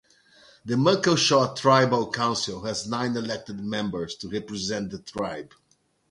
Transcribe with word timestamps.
The 0.65 0.73
Muckleshoot 0.73 1.57
Tribal 1.57 2.11
Council 2.11 2.63
has 2.63 2.87
nine 2.87 3.15
elected 3.15 3.59
members 3.59 4.15
to 4.15 4.29
represent 4.29 4.89
the 4.89 4.97
tribe. 4.97 5.53